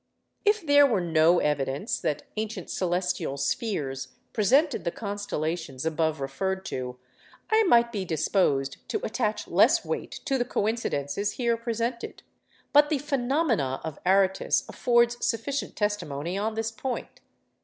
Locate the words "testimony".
15.75-16.35